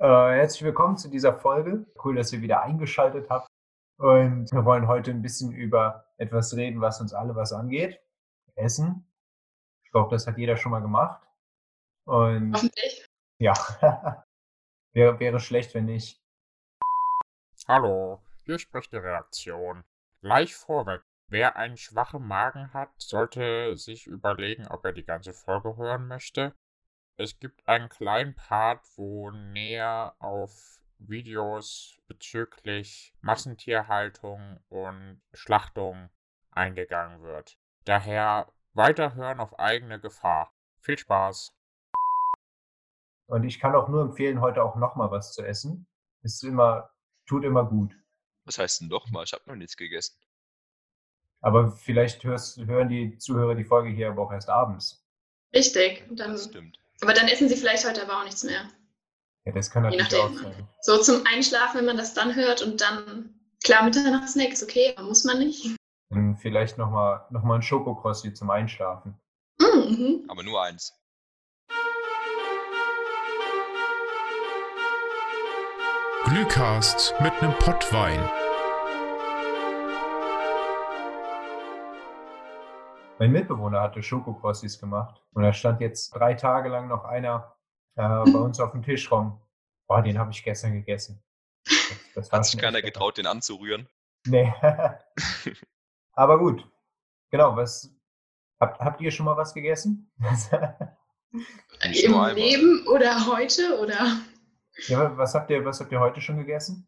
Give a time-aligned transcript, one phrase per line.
[0.00, 1.84] Äh, herzlich willkommen zu dieser Folge.
[2.02, 3.46] Cool, dass ihr wieder eingeschaltet habt.
[3.98, 8.00] Und wir wollen heute ein bisschen über etwas reden, was uns alle was angeht.
[8.54, 9.06] Essen.
[9.84, 11.22] Ich glaube, das hat jeder schon mal gemacht.
[12.06, 13.06] Und Hoffentlich.
[13.40, 13.52] ja,
[14.94, 16.18] wäre, wäre schlecht, wenn nicht.
[17.68, 19.84] Hallo, hier spricht die Redaktion.
[20.22, 25.76] Gleich vorweg, wer einen schwachen Magen hat, sollte sich überlegen, ob er die ganze Folge
[25.76, 26.54] hören möchte.
[27.16, 36.10] Es gibt einen kleinen Part, wo näher auf Videos bezüglich Massentierhaltung und Schlachtung
[36.50, 37.58] eingegangen wird.
[37.84, 40.52] Daher weiterhören auf eigene Gefahr.
[40.80, 41.54] Viel Spaß!
[43.26, 45.86] Und ich kann auch nur empfehlen, heute auch nochmal was zu essen.
[46.22, 46.90] Ist immer,
[47.26, 47.94] tut immer gut.
[48.44, 49.24] Was heißt denn nochmal?
[49.24, 50.16] Ich habe noch nichts gegessen.
[51.40, 55.06] Aber vielleicht hörst, hören die Zuhörer die Folge hier aber auch erst abends.
[55.54, 56.04] Richtig.
[56.10, 56.78] Dann, Das stimmt.
[57.02, 58.68] Aber dann essen sie vielleicht heute aber auch nichts mehr.
[59.46, 60.68] Ja, das kann natürlich auch sein.
[60.82, 65.08] So zum Einschlafen, wenn man das dann hört und dann, klar, Mitternachtssnack ist okay, aber
[65.08, 65.76] muss man nicht.
[66.10, 69.18] Und vielleicht nochmal noch mal ein Schokokrossi zum Einschlafen.
[69.60, 70.24] Mhm.
[70.28, 70.92] Aber nur eins.
[76.24, 78.28] Glühcast mit nem Pottwein.
[83.20, 87.54] Mein Mitbewohner hatte Schokokrossis gemacht und da stand jetzt drei Tage lang noch einer
[87.96, 89.38] äh, bei uns auf dem Tisch rum.
[89.86, 91.22] Boah, den habe ich gestern gegessen.
[91.66, 93.90] Das, das Hat sich keiner getraut, den anzurühren.
[94.26, 94.50] Nee.
[96.12, 96.66] Aber gut.
[97.30, 97.94] Genau, was
[98.58, 100.10] habt, habt ihr schon mal was gegessen?
[101.32, 102.34] Im.
[102.34, 104.16] Leben oder heute oder?
[104.86, 106.86] ja, was habt ihr, was habt ihr heute schon gegessen?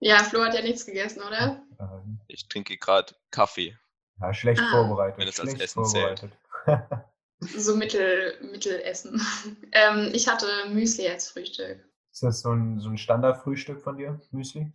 [0.00, 1.62] Ja, Flo hat ja nichts gegessen, oder?
[1.80, 3.78] Ähm, Ich trinke gerade Kaffee.
[4.20, 4.70] Ja, schlecht Ah.
[4.70, 5.18] vorbereitet.
[5.18, 6.28] Wenn es als Essen zählt.
[7.40, 9.20] So Mittel, Mittelessen.
[9.72, 11.84] ähm, ich hatte Müsli als Frühstück.
[12.10, 14.72] Ist das so ein, so ein Standardfrühstück von dir, Müsli?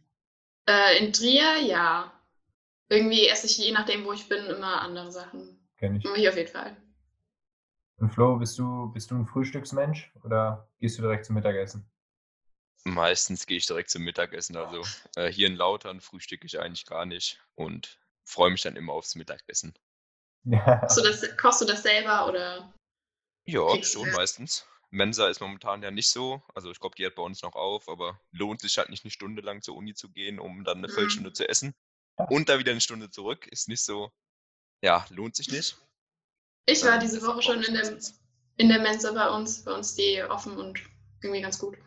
[0.67, 2.11] Äh, in Trier, ja.
[2.89, 5.57] Irgendwie esse ich je nachdem, wo ich bin, immer andere Sachen.
[5.77, 6.05] Kenn ich.
[6.05, 6.75] Aber hier auf jeden Fall.
[7.97, 11.89] Und Flo, bist du, bist du ein Frühstücksmensch oder gehst du direkt zum Mittagessen?
[12.83, 14.55] Meistens gehe ich direkt zum Mittagessen.
[14.55, 14.83] Also
[15.15, 19.15] äh, hier in Lautern frühstücke ich eigentlich gar nicht und freue mich dann immer aufs
[19.15, 19.73] Mittagessen.
[20.45, 20.77] Ja.
[20.77, 22.73] Kochst du das, kochst du das selber oder?
[23.45, 24.65] Ja, schon meistens.
[24.91, 26.41] Mensa ist momentan ja nicht so.
[26.55, 29.11] Also ich glaube, die hat bei uns noch auf, aber lohnt sich halt nicht eine
[29.11, 30.91] Stunde lang zur Uni zu gehen, um dann eine Mhm.
[30.91, 31.75] Viertelstunde zu essen.
[32.29, 33.47] Und da wieder eine Stunde zurück.
[33.47, 34.11] Ist nicht so.
[34.81, 35.77] Ja, lohnt sich nicht.
[36.65, 37.99] Ich war Ähm, diese Woche schon in der,
[38.57, 40.79] in der Mensa bei uns, bei uns die offen und
[41.21, 41.77] irgendwie ganz gut.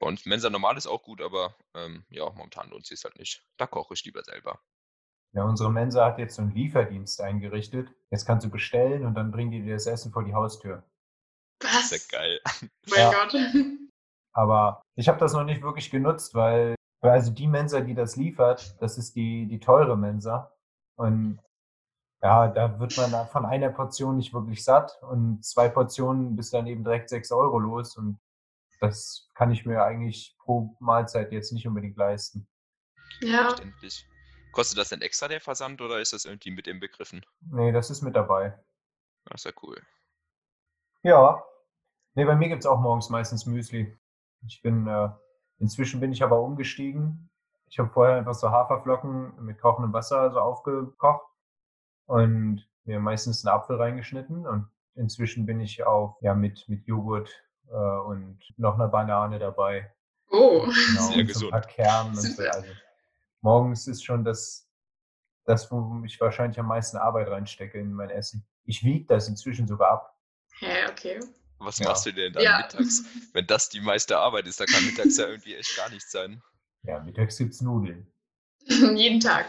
[0.00, 3.44] Bei uns Mensa normal ist auch gut, aber ähm, ja, momentan lohnt sich halt nicht.
[3.56, 4.60] Da koche ich lieber selber.
[5.34, 7.92] Ja, unsere Mensa hat jetzt so einen Lieferdienst eingerichtet.
[8.10, 10.84] Jetzt kannst du bestellen und dann bringen die dir das Essen vor die Haustür.
[11.60, 11.90] Was?
[11.90, 12.40] Ist ja geil.
[12.88, 13.10] Mein Ja.
[13.12, 13.34] Gott.
[14.32, 18.16] Aber ich habe das noch nicht wirklich genutzt, weil, weil also die Mensa, die das
[18.16, 20.52] liefert, das ist die, die teure Mensa.
[20.96, 21.40] Und
[22.22, 26.54] ja, da wird man da von einer Portion nicht wirklich satt und zwei Portionen bist
[26.54, 28.18] dann eben direkt sechs Euro los und
[28.80, 32.46] das kann ich mir eigentlich pro Mahlzeit jetzt nicht unbedingt leisten.
[33.20, 34.06] Ja, Verständlich.
[34.54, 37.26] Kostet das denn extra der Versand oder ist das irgendwie mit inbegriffen?
[37.40, 38.56] Nee, das ist mit dabei.
[39.26, 39.82] Das ist ja cool.
[41.02, 41.44] Ja.
[42.14, 43.98] Nee, bei mir gibt's auch morgens meistens Müsli.
[44.46, 45.08] Ich bin, äh,
[45.58, 47.28] inzwischen bin ich aber umgestiegen.
[47.68, 51.26] Ich habe vorher einfach so Haferflocken mit kochendem Wasser so aufgekocht
[52.06, 57.30] und mir meistens einen Apfel reingeschnitten und inzwischen bin ich auf, ja, mit, mit Joghurt
[57.68, 59.92] äh, und noch einer Banane dabei.
[60.30, 60.60] oh.
[60.60, 61.50] Genau, Sehr und so ein gesund.
[61.50, 62.28] paar Kernen und so.
[62.28, 62.54] Super.
[62.54, 62.68] Also
[63.44, 64.68] morgens ist schon das,
[65.44, 68.44] das, wo ich wahrscheinlich am meisten Arbeit reinstecke in mein Essen.
[68.64, 70.18] Ich wiege das inzwischen sogar ab.
[70.58, 71.20] Hä, okay.
[71.58, 71.88] Was Ja.
[71.88, 72.58] machst du denn dann Ja.
[72.58, 73.04] mittags?
[73.32, 76.42] Wenn das die meiste Arbeit ist, dann kann mittags ja irgendwie echt gar nichts sein.
[76.82, 78.10] Ja, mittags gibt's Nudeln.
[78.66, 79.48] Jeden Tag.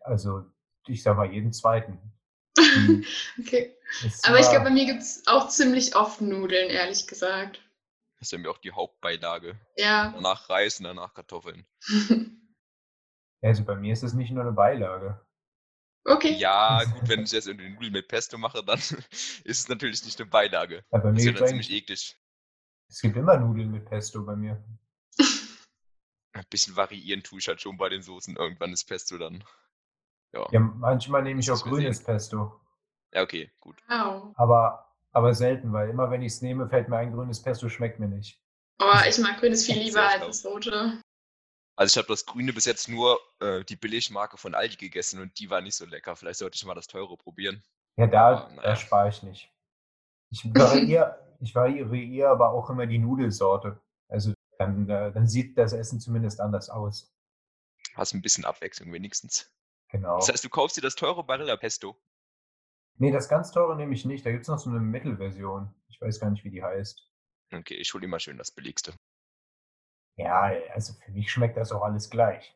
[0.00, 0.44] Also,
[0.86, 1.98] ich sag mal, jeden zweiten.
[3.38, 3.74] Okay.
[4.24, 7.62] Aber ich glaube, bei mir gibt es auch ziemlich oft Nudeln, ehrlich gesagt.
[8.18, 9.58] Das ist ja mir auch die Hauptbeilage.
[9.76, 10.10] Ja.
[10.12, 11.64] Danach Reis und danach Kartoffeln.
[13.42, 15.20] also bei mir ist es nicht nur eine Beilage.
[16.04, 16.36] Okay.
[16.38, 20.20] Ja, gut, wenn ich jetzt irgendwie Nudeln mit Pesto mache, dann ist es natürlich nicht
[20.20, 20.84] eine Beilage.
[20.90, 22.16] Ja, bei Das mir ist ja dann ziemlich eklig.
[22.90, 24.62] es gibt immer Nudeln mit Pesto bei mir.
[26.32, 28.36] Ein bisschen variieren tue ich halt schon bei den Soßen.
[28.36, 29.42] Irgendwann ist Pesto dann.
[30.32, 30.46] Ja.
[30.52, 32.60] Ja, manchmal nehme ich Das auch grünes Pesto.
[33.12, 33.82] Ja, okay, gut.
[33.88, 34.34] Wow.
[34.36, 37.98] Aber, aber selten, weil immer wenn ich es nehme, fällt mir ein grünes Pesto schmeckt
[37.98, 38.40] mir nicht.
[38.78, 41.02] Aber ich mag grünes viel lieber als das rote.
[41.78, 45.38] Also ich habe das Grüne bis jetzt nur äh, die Billigmarke von Aldi gegessen und
[45.38, 46.16] die war nicht so lecker.
[46.16, 47.62] Vielleicht sollte ich mal das teure probieren.
[47.96, 48.62] Ja, da, naja.
[48.62, 49.48] da spare ich nicht.
[50.30, 53.80] Ich variiere, ich variiere aber auch immer die Nudelsorte.
[54.08, 57.14] Also dann, äh, dann sieht das Essen zumindest anders aus.
[57.94, 59.48] Hast ein bisschen Abwechslung wenigstens.
[59.90, 60.16] Genau.
[60.16, 61.96] Das heißt, du kaufst dir das teure Barilla Pesto.
[62.96, 64.26] Nee, das ganz teure nehme ich nicht.
[64.26, 65.72] Da gibt es noch so eine Mittelversion.
[65.86, 67.08] Ich weiß gar nicht, wie die heißt.
[67.52, 68.94] Okay, ich hole immer schön das billigste.
[70.18, 72.54] Ja, also für mich schmeckt das auch alles gleich.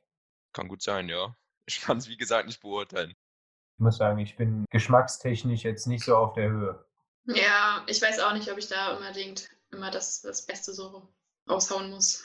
[0.53, 1.35] Kann gut sein, ja.
[1.65, 3.11] Ich kann es wie gesagt nicht beurteilen.
[3.11, 6.85] Ich muss sagen, ich bin geschmackstechnisch jetzt nicht so auf der Höhe.
[7.27, 11.09] Ja, ich weiß auch nicht, ob ich da unbedingt immer das, das Beste so
[11.49, 12.25] raushauen muss.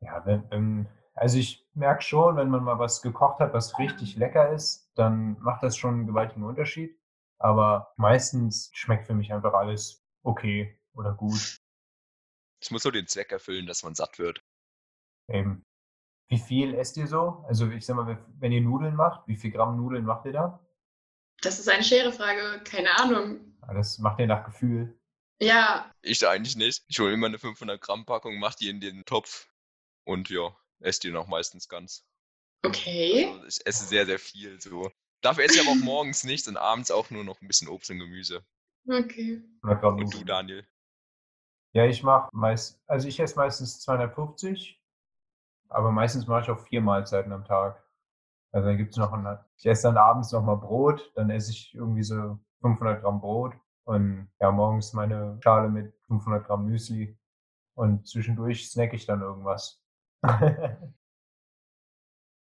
[0.00, 4.52] Ja, wenn, also ich merke schon, wenn man mal was gekocht hat, was richtig lecker
[4.52, 6.98] ist, dann macht das schon einen gewaltigen Unterschied.
[7.38, 11.60] Aber meistens schmeckt für mich einfach alles okay oder gut.
[12.60, 14.42] Es muss nur den Zweck erfüllen, dass man satt wird.
[15.28, 15.64] Eben.
[16.30, 17.44] Wie viel esst ihr so?
[17.48, 20.60] Also ich sag mal, wenn ihr Nudeln macht, wie viel Gramm Nudeln macht ihr da?
[21.40, 23.56] Das ist eine schwere Frage, keine Ahnung.
[23.62, 24.98] Ah, Das macht ihr nach Gefühl.
[25.40, 26.84] Ja, Ich eigentlich nicht.
[26.88, 29.48] Ich hole immer eine 500 Gramm Packung, mach die in den Topf
[30.04, 32.04] und ja, esse die noch meistens ganz.
[32.64, 33.26] okay.
[33.26, 34.90] Also ich esse sehr, sehr viel so.
[35.20, 37.90] Dafür esse ich aber auch morgens nichts und abends auch nur noch ein bisschen Obst
[37.90, 38.44] und Gemüse.
[38.88, 39.42] Okay.
[39.62, 40.24] 100 Gramm Und du.
[40.24, 40.66] Daniel?
[41.74, 44.77] Ja, ich mache meist, also ich esse meistens 250,
[45.68, 47.82] aber meistens mache ich auch vier Mahlzeiten am Tag.
[48.52, 52.02] Also dann gibt's noch ein, ich esse dann abends nochmal Brot, dann esse ich irgendwie
[52.02, 53.54] so 500 Gramm Brot
[53.84, 57.18] und ja, morgens meine Schale mit 500 Gramm Müsli
[57.74, 59.82] und zwischendurch snack ich dann irgendwas.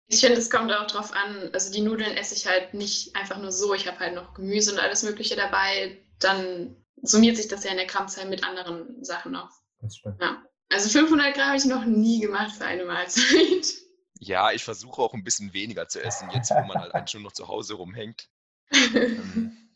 [0.10, 1.50] Ich finde, es kommt auch drauf an.
[1.54, 3.74] Also die Nudeln esse ich halt nicht einfach nur so.
[3.74, 6.02] Ich habe halt noch Gemüse und alles Mögliche dabei.
[6.20, 9.52] Dann summiert sich das ja in der Grammzahl mit anderen Sachen noch.
[9.82, 10.20] das stimmt.
[10.70, 13.68] Also 500 Gramm habe ich noch nie gemacht für eine Mahlzeit.
[14.20, 17.22] Ja, ich versuche auch ein bisschen weniger zu essen, jetzt wo man halt eigentlich schon
[17.22, 18.30] noch zu Hause rumhängt.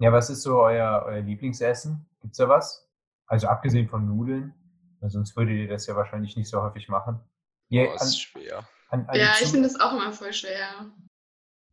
[0.00, 2.08] Ja, was ist so euer, euer Lieblingsessen?
[2.20, 2.88] Gibt's da was?
[3.26, 4.54] Also abgesehen von Nudeln,
[5.00, 7.20] weil sonst würdet ihr das ja wahrscheinlich nicht so häufig machen.
[7.68, 8.68] Ihr, boah, an, ist schwer.
[8.90, 10.86] an, an ja, ich finde das auch immer voll schwer.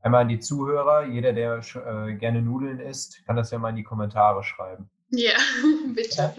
[0.02, 3.76] Einmal an die Zuhörer, jeder, der äh, gerne Nudeln isst, kann das ja mal in
[3.76, 4.90] die Kommentare schreiben.
[5.10, 5.34] Ja,
[5.94, 6.36] bitte.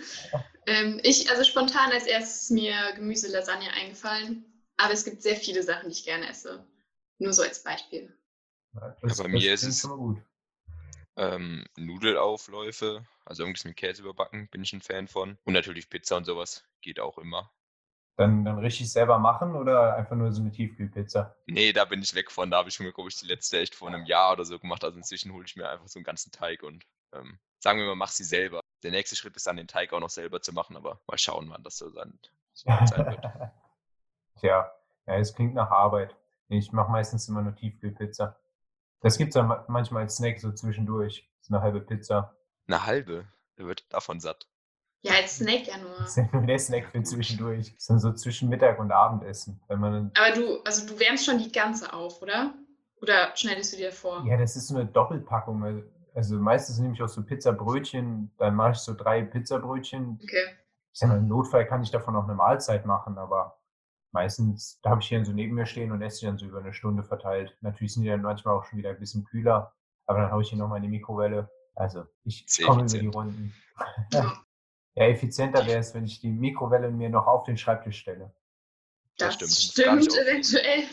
[0.66, 4.44] Ähm, ich, also spontan als erstes ist mir Gemüselasagne eingefallen.
[4.76, 6.66] Aber es gibt sehr viele Sachen, die ich gerne esse.
[7.18, 8.12] Nur so als Beispiel.
[8.74, 10.22] Ja, bei mir ist es- schon.
[11.16, 15.38] Ähm, Nudelaufläufe, also irgendwas mit Käse überbacken, bin ich ein Fan von.
[15.44, 17.50] Und natürlich Pizza und sowas, geht auch immer.
[18.18, 21.34] Dann, dann richtig selber machen oder einfach nur so eine Tiefkühlpizza?
[21.46, 22.50] Nee, da bin ich weg von.
[22.50, 24.84] Da habe ich mir, glaube ich, die letzte echt vor einem Jahr oder so gemacht.
[24.84, 26.84] Also inzwischen hole ich mir einfach so einen ganzen Teig und
[27.20, 28.60] ähm, sagen wir mal, mach sie selber.
[28.82, 31.48] Der nächste Schritt ist dann, den Teig auch noch selber zu machen, aber mal schauen,
[31.50, 32.18] wann das so sein,
[32.52, 33.24] so sein wird.
[34.40, 34.70] Tja,
[35.06, 36.14] ja, es klingt nach Arbeit.
[36.48, 38.36] Ich mache meistens immer nur Tiefkühlpizza.
[39.00, 41.28] Das gibt's dann ma- manchmal als Snack so zwischendurch.
[41.40, 42.36] So eine halbe Pizza.
[42.66, 43.26] Eine halbe,
[43.58, 44.46] der wird davon satt.
[45.02, 45.96] Ja, als Snack ja nur.
[45.98, 47.72] Das ist ja nur der Snack für zwischendurch.
[47.72, 49.60] Das ist dann so zwischen Mittag und Abendessen.
[49.68, 52.54] Wenn man Aber du, also du wärmst schon die ganze auf, oder?
[53.00, 54.24] Oder schneidest du dir vor?
[54.26, 55.60] ja, das ist so eine Doppelpackung.
[56.16, 60.18] Also- meistens nehme ich auch so Pizzabrötchen, dann mache ich so drei Pizzabrötchen.
[60.22, 60.56] Okay.
[60.92, 63.60] Ich sag mal, im Notfall kann ich davon auch eine Mahlzeit machen, aber
[64.12, 66.58] meistens, da habe ich hier so neben mir stehen und esse die dann so über
[66.60, 67.54] eine Stunde verteilt.
[67.60, 69.74] Natürlich sind die dann manchmal auch schon wieder ein bisschen kühler,
[70.06, 71.50] aber dann haue ich die nochmal in die Mikrowelle.
[71.74, 73.06] Also ich, Sehr komme über die.
[73.08, 73.54] Runden.
[74.12, 74.32] Ja,
[74.98, 78.32] Ja, effizienter wäre es, wenn ich die Mikrowelle mir noch auf den Schreibtisch stelle.
[79.18, 80.84] Das das stimmt, stimmt eventuell.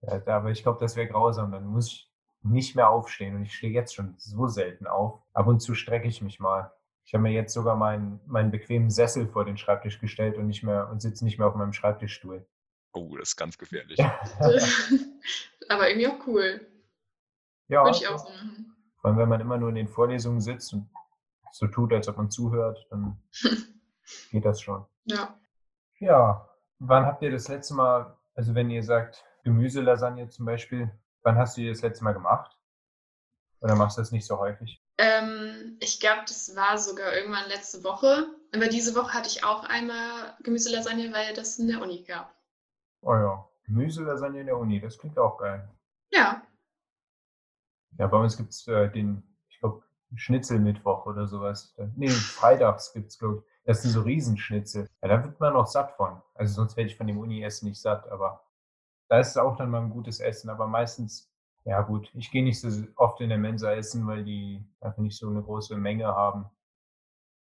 [0.00, 1.52] Ja, aber ich glaube, das wäre grausam.
[1.52, 2.10] Dann muss ich
[2.50, 5.20] nicht mehr aufstehen und ich stehe jetzt schon so selten auf.
[5.32, 6.72] Ab und zu strecke ich mich mal.
[7.04, 10.62] Ich habe mir jetzt sogar meinen, meinen bequemen Sessel vor den Schreibtisch gestellt und nicht
[10.62, 12.46] mehr und sitze nicht mehr auf meinem Schreibtischstuhl.
[12.92, 13.98] Oh, das ist ganz gefährlich.
[15.68, 16.66] Aber irgendwie auch cool.
[17.68, 18.74] ja, Würde ich auch so machen.
[19.00, 20.88] vor allem wenn man immer nur in den Vorlesungen sitzt und
[21.52, 23.18] so tut, als ob man zuhört, dann
[24.30, 24.84] geht das schon.
[25.04, 25.38] Ja.
[25.98, 26.48] Ja,
[26.78, 30.90] wann habt ihr das letzte Mal, also wenn ihr sagt Gemüselasagne zum Beispiel,
[31.26, 32.56] wann hast du die das letzte Mal gemacht?
[33.60, 34.80] Oder machst du das nicht so häufig?
[34.98, 38.28] Ähm, ich glaube, das war sogar irgendwann letzte Woche.
[38.54, 42.32] Aber diese Woche hatte ich auch einmal Gemüselasagne, weil das in der Uni gab.
[43.02, 45.68] Oh ja, Gemüselasagne in der Uni, das klingt auch geil.
[46.12, 46.42] Ja.
[47.98, 49.82] Ja, bei uns gibt's äh, den, ich glaube,
[50.14, 51.74] Schnitzelmittwoch oder sowas.
[51.96, 53.64] Nee, freitags gibt's glaube ich.
[53.64, 54.88] Das sind so Riesenschnitzel.
[55.02, 56.22] Ja, da wird man auch satt von.
[56.34, 58.46] Also sonst werde ich von dem Uni-Essen nicht satt, aber
[59.08, 60.50] da ist auch dann mal ein gutes Essen.
[60.50, 61.30] Aber meistens,
[61.64, 65.18] ja gut, ich gehe nicht so oft in der Mensa essen, weil die einfach nicht
[65.18, 66.46] so eine große Menge haben.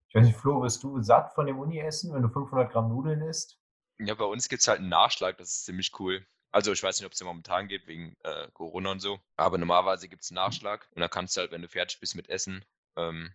[0.09, 3.23] Ich weiß nicht, Flo, wirst du satt von dem Uni-Essen, wenn du 500 Gramm Nudeln
[3.23, 3.61] isst?
[3.99, 6.27] Ja, bei uns gibt es halt einen Nachschlag, das ist ziemlich cool.
[6.53, 9.21] Also ich weiß nicht, ob es ja momentan geht, wegen äh, Corona und so.
[9.37, 12.17] Aber normalerweise gibt es einen Nachschlag und dann kannst du halt, wenn du fertig bist
[12.17, 12.65] mit Essen,
[12.97, 13.33] ähm,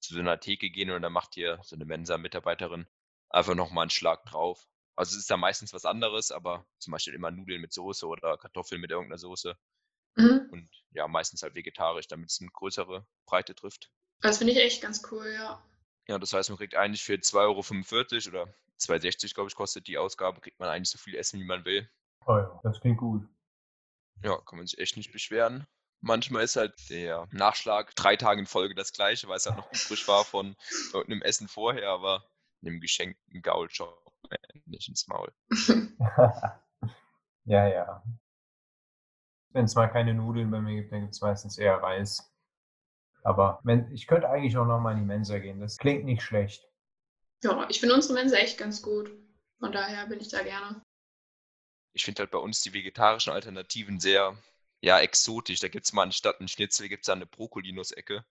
[0.00, 2.86] zu so einer Theke gehen und dann macht dir so eine Mensa-Mitarbeiterin
[3.30, 4.66] einfach nochmal einen Schlag drauf.
[4.96, 8.38] Also es ist da meistens was anderes, aber zum Beispiel immer Nudeln mit Soße oder
[8.38, 9.56] Kartoffeln mit irgendeiner Soße.
[10.16, 10.48] Mhm.
[10.50, 13.90] Und ja, meistens halt vegetarisch, damit es eine größere Breite trifft.
[14.20, 15.62] Das finde ich echt ganz cool, ja.
[16.08, 19.98] Ja, das heißt, man kriegt eigentlich für 2,45 Euro oder 2,60 glaube ich, kostet die
[19.98, 21.88] Ausgabe, kriegt man eigentlich so viel Essen, wie man will.
[22.26, 23.28] Oh ja, das klingt gut.
[24.22, 25.66] Ja, kann man sich echt nicht beschweren.
[26.00, 29.70] Manchmal ist halt der Nachschlag drei Tage in Folge das gleiche, weil es halt noch
[29.72, 30.56] übrig war von
[30.94, 32.24] irgendeinem Essen vorher, aber
[32.62, 34.15] einem geschenkten Gaulshop
[34.66, 35.32] nicht ins Maul.
[37.44, 38.02] ja, ja.
[39.50, 42.30] Wenn es mal keine Nudeln bei mir gibt, dann gibt es meistens eher Reis.
[43.22, 45.60] Aber wenn, ich könnte eigentlich auch noch mal in die Mensa gehen.
[45.60, 46.64] Das klingt nicht schlecht.
[47.42, 49.10] Ja, ich finde unsere Mensa echt ganz gut.
[49.58, 50.82] Von daher bin ich da gerne.
[51.92, 54.36] Ich finde halt bei uns die vegetarischen Alternativen sehr,
[54.80, 55.60] ja, exotisch.
[55.60, 58.24] Da gibt es mal anstatt einen Schnitzel, gibt es eine Brokkolinuss-Ecke.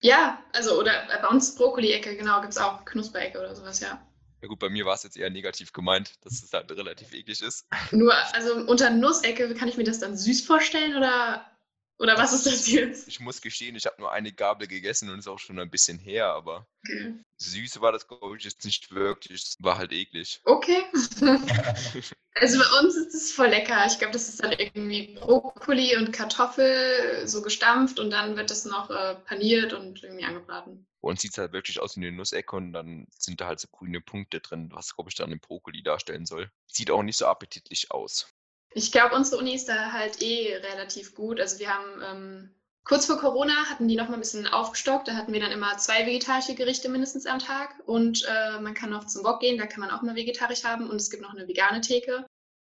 [0.00, 4.04] Ja, also, oder bei uns Brokkoli-Ecke, genau, gibt es auch Knusperecke oder sowas, ja.
[4.44, 7.40] Ja gut, bei mir war es jetzt eher negativ gemeint, dass es halt relativ eklig
[7.40, 7.64] ist.
[7.92, 11.50] Nur, also unter Nussecke, kann ich mir das dann süß vorstellen oder,
[11.98, 13.08] oder was ist das jetzt?
[13.08, 15.98] Ich muss gestehen, ich habe nur eine Gabel gegessen und ist auch schon ein bisschen
[15.98, 17.14] her, aber Okay.
[17.38, 19.40] süß war das, glaube ich, jetzt nicht wirklich.
[19.40, 20.42] Es war halt eklig.
[20.44, 20.84] Okay.
[22.34, 23.86] also bei uns ist es voll lecker.
[23.86, 28.66] Ich glaube, das ist dann irgendwie Brokkoli und Kartoffel so gestampft und dann wird das
[28.66, 30.86] noch äh, paniert und irgendwie angebraten.
[31.04, 33.60] Bei uns sieht es halt wirklich aus wie eine Nussecke und dann sind da halt
[33.60, 36.50] so grüne Punkte drin, was, glaube ich, dann den Brokkoli darstellen soll.
[36.66, 38.32] Sieht auch nicht so appetitlich aus.
[38.70, 41.40] Ich glaube, unsere Uni ist da halt eh relativ gut.
[41.40, 45.06] Also wir haben ähm, kurz vor Corona hatten die noch mal ein bisschen aufgestockt.
[45.06, 48.88] Da hatten wir dann immer zwei vegetarische Gerichte mindestens am Tag und äh, man kann
[48.88, 49.58] noch zum Bock gehen.
[49.58, 52.26] Da kann man auch mal vegetarisch haben und es gibt noch eine vegane Theke.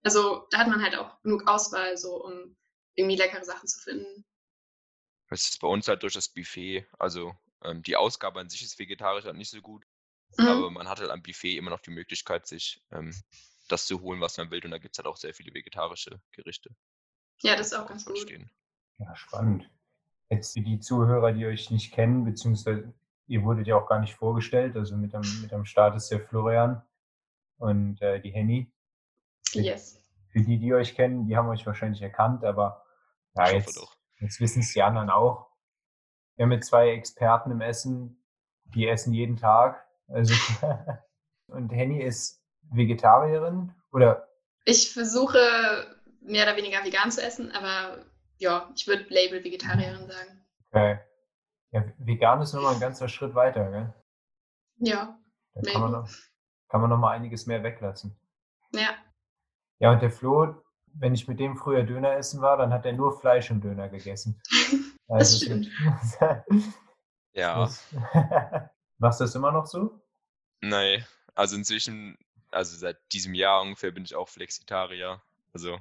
[0.03, 2.55] Also da hat man halt auch genug Auswahl, so um
[2.93, 4.23] irgendwie leckere Sachen zu finden.
[5.31, 6.85] Das ist bei uns halt durch das Buffet.
[6.99, 9.85] Also ähm, die Ausgabe an sich ist vegetarisch halt nicht so gut,
[10.37, 10.47] Mhm.
[10.47, 13.13] aber man hat halt am Buffet immer noch die Möglichkeit, sich ähm,
[13.67, 14.63] das zu holen, was man will.
[14.63, 16.69] Und da gibt es halt auch sehr viele vegetarische Gerichte.
[17.41, 18.19] Ja, das ist auch ganz gut.
[18.19, 18.51] stehen.
[18.99, 19.69] Ja, spannend.
[20.29, 22.93] Jetzt für die Zuhörer, die euch nicht kennen, beziehungsweise
[23.27, 26.19] ihr wurdet ja auch gar nicht vorgestellt, also mit am, mit am Start ist der
[26.19, 26.83] Florian
[27.57, 28.71] und äh, die Henny.
[29.53, 30.03] Yes.
[30.31, 32.83] Für die, die euch kennen, die haben euch wahrscheinlich erkannt, aber
[33.35, 33.79] ja, jetzt,
[34.19, 35.48] jetzt wissen es die anderen auch.
[36.39, 38.23] Wir haben jetzt zwei Experten im Essen,
[38.73, 39.85] die essen jeden Tag.
[40.07, 40.33] Also
[41.47, 42.41] und Henny ist
[42.71, 44.25] Vegetarierin oder
[44.63, 45.37] Ich versuche
[46.21, 48.05] mehr oder weniger vegan zu essen, aber
[48.37, 50.45] ja, ich würde Label Vegetarierin sagen.
[50.71, 50.97] äh,
[51.71, 53.93] ja, vegan ist nochmal ein ganzer Schritt weiter, gell?
[54.77, 55.19] Ja,
[55.55, 56.09] Da kann man noch,
[56.69, 58.17] kann man noch mal einiges mehr weglassen.
[58.71, 58.95] ja.
[59.79, 60.55] Ja, und der Flo,
[60.93, 63.89] wenn ich mit dem früher Döner essen war, dann hat er nur Fleisch im Döner
[63.89, 64.41] gegessen.
[65.09, 65.69] Das es stimmt.
[67.33, 67.69] Ja,
[68.97, 70.01] Machst du das immer noch so?
[70.61, 71.05] nein.
[71.35, 72.17] Also inzwischen,
[72.51, 75.21] also seit diesem Jahr ungefähr bin ich auch Flexitarier.
[75.53, 75.79] Also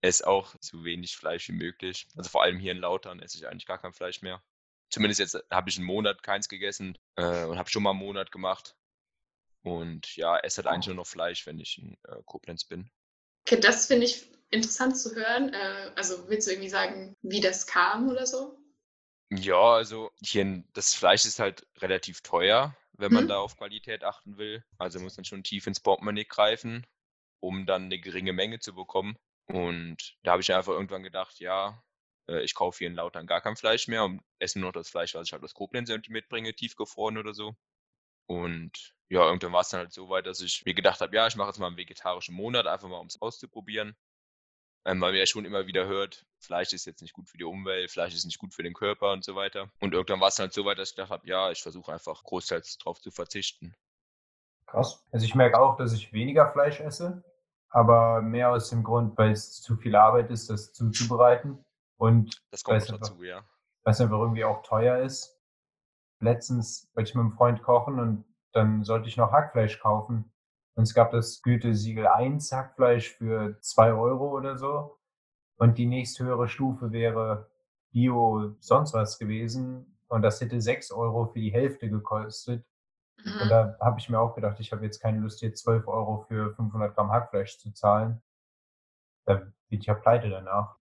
[0.00, 2.06] esse auch so wenig Fleisch wie möglich.
[2.14, 4.42] Also vor allem hier in Lautern esse ich eigentlich gar kein Fleisch mehr.
[4.90, 8.30] Zumindest jetzt habe ich einen Monat keins gegessen äh, und habe schon mal einen Monat
[8.30, 8.76] gemacht.
[9.62, 12.90] Und ja, esse halt eigentlich nur noch Fleisch, wenn ich in äh, Koblenz bin.
[13.46, 15.52] Okay, das finde ich interessant zu hören.
[15.54, 18.58] Äh, also willst du irgendwie sagen, wie das kam oder so?
[19.32, 23.28] Ja, also hier in, das Fleisch ist halt relativ teuer, wenn man Mhm.
[23.28, 24.64] da auf Qualität achten will.
[24.78, 26.84] Also muss man schon tief ins Portemonnaie greifen,
[27.40, 29.16] um dann eine geringe Menge zu bekommen.
[29.46, 31.82] Und da habe ich einfach irgendwann gedacht, ja,
[32.28, 34.90] äh, ich kaufe hier in Lautern gar kein Fleisch mehr und esse nur noch das
[34.90, 37.54] Fleisch, was ich halt aus Koblenz mitbringe, tiefgefroren oder so.
[38.26, 41.26] Und ja, irgendwann war es dann halt so weit, dass ich mir gedacht habe, ja,
[41.26, 43.96] ich mache jetzt mal einen vegetarischen Monat, einfach mal um es auszuprobieren.
[44.84, 47.44] Ähm, weil man ja schon immer wieder hört, Fleisch ist jetzt nicht gut für die
[47.44, 49.70] Umwelt, Fleisch ist nicht gut für den Körper und so weiter.
[49.80, 52.24] Und irgendwann war es halt so weit, dass ich gedacht habe, ja, ich versuche einfach
[52.24, 53.74] großteils drauf zu verzichten.
[54.66, 55.04] Krass.
[55.12, 57.22] Also ich merke auch, dass ich weniger Fleisch esse,
[57.68, 61.62] aber mehr aus dem Grund, weil es zu viel Arbeit ist, das zuzubereiten
[61.98, 62.98] und Das kommt einfach.
[62.98, 63.44] dazu, ja.
[63.82, 65.38] weil es einfach irgendwie auch teuer ist.
[66.20, 70.32] Letztens wollte ich mit einem Freund kochen und dann sollte ich noch Hackfleisch kaufen.
[70.74, 74.98] Und es gab das Gütesiegel 1 Hackfleisch für 2 Euro oder so.
[75.56, 77.50] Und die nächsthöhere Stufe wäre
[77.92, 79.98] Bio sonst was gewesen.
[80.08, 82.64] Und das hätte 6 Euro für die Hälfte gekostet.
[83.24, 83.48] Und Mhm.
[83.50, 86.54] da habe ich mir auch gedacht, ich habe jetzt keine Lust, hier 12 Euro für
[86.54, 88.22] 500 Gramm Hackfleisch zu zahlen.
[89.26, 90.76] Da bin ich ja pleite danach.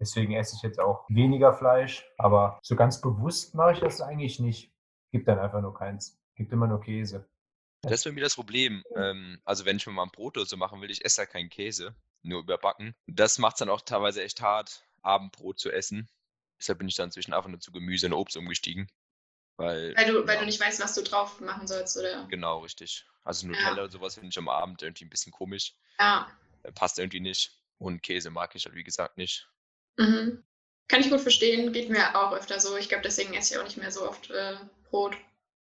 [0.00, 2.04] Deswegen esse ich jetzt auch weniger Fleisch.
[2.18, 4.74] Aber so ganz bewusst mache ich das eigentlich nicht.
[5.12, 6.20] Gibt dann einfach nur keins.
[6.34, 7.28] Gibt immer nur Käse.
[7.88, 8.84] Das ist bei mir das Problem.
[8.94, 11.26] Ähm, also wenn ich mir mal ein Brot oder so machen will, ich esse ja
[11.26, 12.94] keinen Käse, nur überbacken.
[13.06, 16.08] Das macht es dann auch teilweise echt hart, Abendbrot zu essen.
[16.58, 18.88] Deshalb bin ich dann inzwischen einfach nur zu Gemüse und Obst umgestiegen.
[19.56, 22.26] Weil, Weil du, weil ja, du nicht weißt, was du drauf machen sollst, oder?
[22.28, 23.06] Genau, richtig.
[23.24, 25.74] Also Nutella oder sowas finde ich am Abend irgendwie ein bisschen komisch.
[25.98, 26.30] Ja.
[26.62, 27.52] Äh, Passt irgendwie nicht.
[27.78, 29.48] Und Käse mag ich halt, wie gesagt, nicht.
[29.96, 30.44] Mhm.
[30.88, 32.76] Kann ich gut verstehen, geht mir auch öfter so.
[32.76, 34.56] Ich glaube, deswegen esse ich auch nicht mehr so oft äh,
[34.90, 35.16] Brot.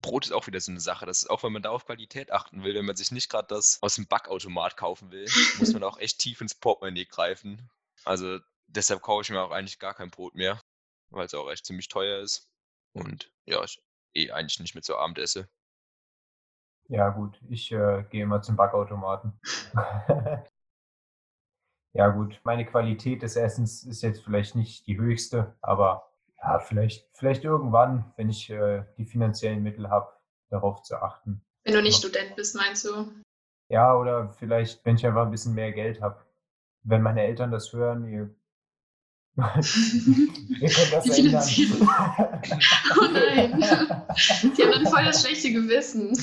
[0.04, 1.08] Brot ist auch wieder so eine Sache.
[1.08, 3.48] Das ist auch, wenn man da auf Qualität achten will, wenn man sich nicht gerade
[3.48, 5.26] das aus dem Backautomat kaufen will,
[5.60, 7.72] muss man auch echt tief ins Portemonnaie greifen.
[8.06, 10.62] Also deshalb kaufe ich mir auch eigentlich gar kein Brot mehr,
[11.10, 12.48] weil es auch echt ziemlich teuer ist.
[12.94, 13.82] Und ja, ich
[14.14, 15.50] eh eigentlich nicht mehr zu Abend esse.
[16.90, 19.40] Ja, gut, ich äh, gehe immer zum Backautomaten.
[21.94, 26.13] ja, gut, meine Qualität des Essens ist jetzt vielleicht nicht die höchste, aber
[26.44, 30.12] ja, vielleicht, vielleicht irgendwann, wenn ich äh, die finanziellen Mittel habe,
[30.50, 31.42] darauf zu achten.
[31.64, 32.10] Wenn du nicht Ja.
[32.10, 33.08] Student bist, meinst du?
[33.70, 36.24] Ja, oder vielleicht, wenn ich einfach ein bisschen mehr Geld habe.
[36.84, 38.36] Wenn meine Eltern das hören, ihr,
[39.38, 41.44] ihr könnt das Die ändern.
[43.00, 43.58] Oh nein.
[43.60, 46.14] Die haben dann voll das schlechte Gewissen.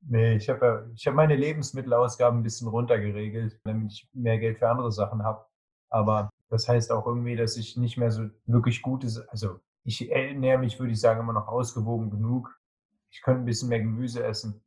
[0.00, 4.58] Nee, ich habe ja, ich hab meine Lebensmittelausgaben ein bisschen runtergeregelt, damit ich mehr Geld
[4.58, 5.46] für andere Sachen habe.
[5.90, 10.58] Aber das heißt auch irgendwie, dass ich nicht mehr so wirklich gutes, also ich ernähre
[10.58, 12.60] mich, würde ich sagen, immer noch ausgewogen genug.
[13.10, 14.62] Ich könnte ein bisschen mehr Gemüse essen.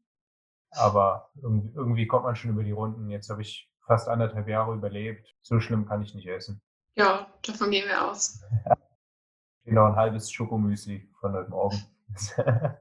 [0.72, 3.12] Aber irgendwie, irgendwie kommt man schon über die Runden.
[3.12, 5.36] Jetzt habe ich fast anderthalb Jahre überlebt.
[5.44, 6.60] So schlimm kann ich nicht essen.
[6.96, 8.42] Ja, davon gehen wir aus.
[9.68, 11.84] Genau, ein halbes Schokomüsli von heute Morgen.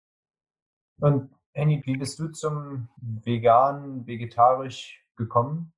[1.01, 5.73] Und Annie, wie bist du zum vegan, vegetarisch gekommen?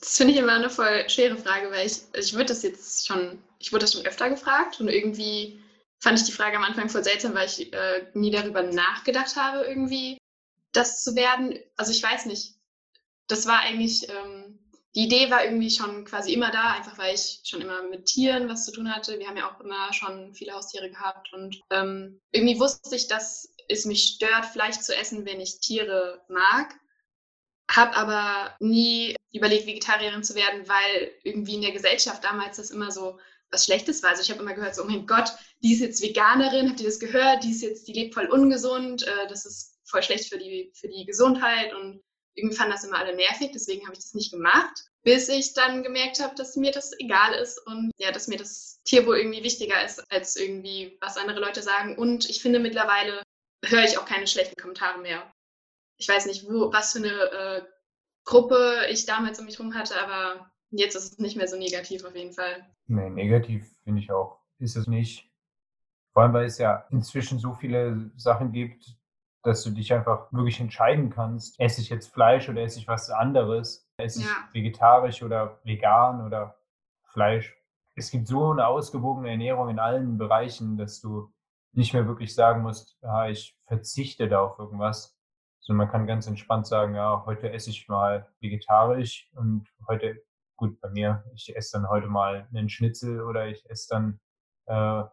[0.00, 3.06] Das finde ich immer eine voll schwere Frage, weil ich, also ich würde das jetzt
[3.06, 5.60] schon, ich wurde das schon öfter gefragt und irgendwie
[6.00, 9.64] fand ich die Frage am Anfang voll seltsam, weil ich äh, nie darüber nachgedacht habe,
[9.64, 10.18] irgendwie
[10.72, 11.58] das zu werden.
[11.76, 12.54] Also ich weiß nicht.
[13.26, 14.58] Das war eigentlich, ähm,
[14.94, 18.48] die Idee war irgendwie schon quasi immer da, einfach weil ich schon immer mit Tieren
[18.48, 19.18] was zu tun hatte.
[19.18, 23.48] Wir haben ja auch immer schon viele Haustiere gehabt und ähm, irgendwie wusste ich, dass
[23.68, 26.78] es mich stört, Fleisch zu essen, wenn ich Tiere mag.
[27.70, 32.90] Hab aber nie überlegt, Vegetarierin zu werden, weil irgendwie in der Gesellschaft damals das immer
[32.90, 33.18] so
[33.50, 34.10] was Schlechtes war.
[34.10, 36.86] Also ich habe immer gehört, so, oh mein Gott, die ist jetzt Veganerin, habt ihr
[36.86, 37.44] das gehört?
[37.44, 40.88] Die ist jetzt, die lebt voll ungesund, äh, das ist voll schlecht für die, für
[40.88, 42.02] die Gesundheit und
[42.34, 45.82] irgendwie fanden das immer alle nervig, deswegen habe ich das nicht gemacht, bis ich dann
[45.82, 49.84] gemerkt habe, dass mir das egal ist und ja, dass mir das Tierwohl irgendwie wichtiger
[49.84, 51.96] ist, als irgendwie, was andere Leute sagen.
[51.96, 53.22] Und ich finde mittlerweile
[53.64, 55.32] höre ich auch keine schlechten Kommentare mehr.
[55.96, 57.62] Ich weiß nicht, wo, was für eine äh,
[58.24, 62.04] Gruppe ich damals um mich herum hatte, aber jetzt ist es nicht mehr so negativ
[62.04, 62.66] auf jeden Fall.
[62.86, 64.40] Nee, negativ finde ich auch.
[64.58, 65.30] Ist es nicht.
[66.12, 68.96] Vor allem, weil es ja inzwischen so viele Sachen gibt,
[69.42, 71.60] dass du dich einfach wirklich entscheiden kannst.
[71.60, 73.86] Esse ich jetzt Fleisch oder esse ich was anderes?
[73.98, 74.48] Esse ich Ja.
[74.52, 76.56] vegetarisch oder vegan oder
[77.04, 77.54] Fleisch?
[77.94, 81.32] Es gibt so eine ausgewogene Ernährung in allen Bereichen, dass du
[81.72, 85.16] nicht mehr wirklich sagen musst, ja, ich verzichte da auf irgendwas.
[85.64, 90.22] Sondern man kann ganz entspannt sagen, ja, heute esse ich mal vegetarisch und heute,
[90.56, 94.20] gut, bei mir, ich esse dann heute mal einen Schnitzel oder ich esse dann
[94.66, 95.04] äh,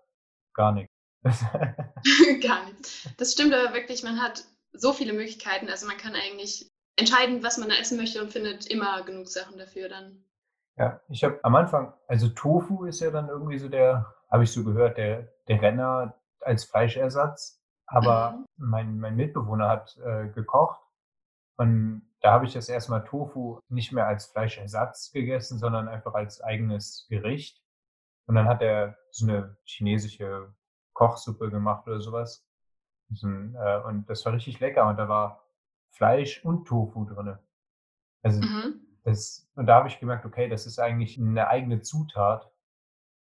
[0.53, 0.93] gar nichts.
[2.41, 3.19] Gar nicht.
[3.19, 5.69] Das stimmt aber wirklich, man hat so viele Möglichkeiten.
[5.69, 9.57] Also man kann eigentlich entscheiden, was man da essen möchte und findet immer genug Sachen
[9.57, 10.23] dafür dann.
[10.77, 14.51] Ja, ich habe am Anfang, also Tofu ist ja dann irgendwie so der, habe ich
[14.51, 17.60] so gehört, der, der Renner als Fleischersatz.
[17.93, 20.79] Aber mein, mein Mitbewohner hat äh, gekocht
[21.57, 26.41] und da habe ich das erstmal Tofu nicht mehr als Fleischersatz gegessen, sondern einfach als
[26.41, 27.61] eigenes Gericht.
[28.27, 30.53] Und dann hat er so eine chinesische
[30.93, 32.45] Kochsuppe gemacht oder sowas.
[33.11, 35.43] Äh, und das war richtig lecker und da war
[35.89, 37.39] Fleisch und Tofu drinne.
[38.23, 38.81] Also Mhm.
[39.03, 42.49] das, und da habe ich gemerkt, okay, das ist eigentlich eine eigene Zutat.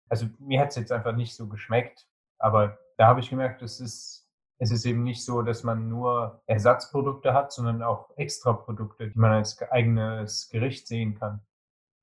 [0.08, 2.06] Also mir hat es jetzt einfach nicht so geschmeckt,
[2.38, 4.19] aber da habe ich gemerkt, es ist,
[4.60, 9.32] es ist eben nicht so, dass man nur Ersatzprodukte hat, sondern auch Extraprodukte, die man
[9.32, 11.40] als ge- eigenes Gericht sehen kann.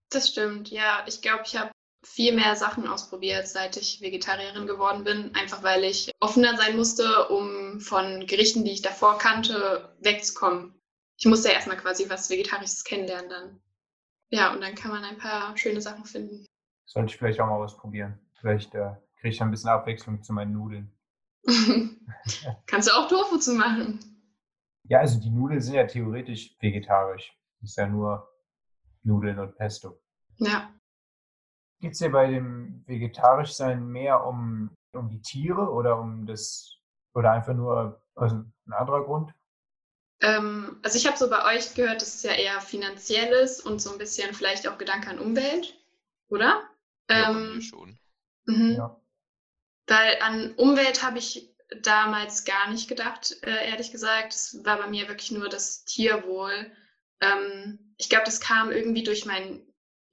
[0.10, 1.04] Das stimmt, ja.
[1.08, 1.72] Ich glaube, ich habe
[2.04, 7.28] viel mehr Sachen ausprobiert, seit ich Vegetarierin geworden bin, einfach weil ich offener sein musste,
[7.30, 10.74] um von Gerichten, die ich davor kannte, wegzukommen.
[11.20, 13.60] Ich musste ja erstmal quasi was Vegetarisches kennenlernen dann.
[14.30, 16.46] Ja, und dann kann man ein paar schöne Sachen finden.
[16.86, 18.20] Sollte ich vielleicht auch mal ausprobieren.
[18.39, 20.91] Vielleicht äh, kriege ich ein bisschen Abwechslung zu meinen Nudeln.
[22.68, 24.00] Kannst du auch Tofu zu machen?
[24.84, 27.34] Ja, also die Nudeln sind ja theoretisch vegetarisch.
[27.62, 28.28] Das ist ja nur
[29.04, 30.00] Nudeln und Pesto.
[30.40, 30.72] Ja.
[31.80, 36.78] Geht es dir bei dem Vegetarischsein mehr um, um die Tiere oder um das,
[37.14, 39.34] oder einfach nur also ein anderer Grund?
[40.22, 43.92] Ähm, also ich habe so bei euch gehört, das ist ja eher finanzielles und so
[43.92, 45.76] ein bisschen vielleicht auch Gedanke an Umwelt,
[46.30, 46.64] oder?
[47.10, 48.00] Ja, Ähm, schon.
[48.46, 48.72] mhm.
[48.78, 49.00] Ja.
[49.88, 51.50] Weil an Umwelt habe ich
[51.82, 54.34] damals gar nicht gedacht, äh, ehrlich gesagt.
[54.34, 56.71] Es war bei mir wirklich nur das Tierwohl.
[57.21, 59.62] Ähm, ich glaube, das kam irgendwie durch meinen